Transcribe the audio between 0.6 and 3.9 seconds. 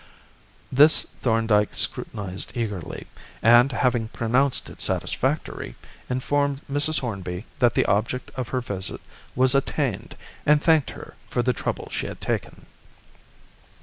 This Thorndyke scrutinised eagerly, and